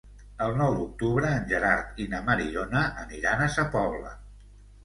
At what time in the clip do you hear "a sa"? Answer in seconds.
3.45-3.71